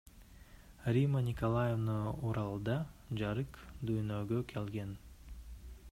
[0.95, 1.97] Римма Николаевна
[2.29, 2.77] Уралда
[3.21, 4.97] жарык дүйнөгө келген.